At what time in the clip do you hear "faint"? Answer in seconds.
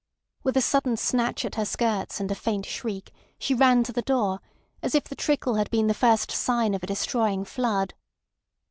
2.33-2.65